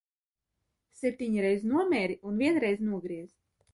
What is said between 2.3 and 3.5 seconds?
un vienreiz nogriez.